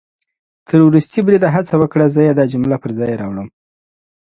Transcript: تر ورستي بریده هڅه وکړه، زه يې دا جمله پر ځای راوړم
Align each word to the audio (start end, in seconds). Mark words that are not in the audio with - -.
تر 0.67 0.79
ورستي 0.85 1.19
بریده 1.25 1.49
هڅه 1.55 1.73
وکړه، 1.81 2.05
زه 2.13 2.21
يې 2.27 2.33
دا 2.39 2.45
جمله 2.53 2.77
پر 2.83 2.91
ځای 2.99 3.13
راوړم 3.21 3.47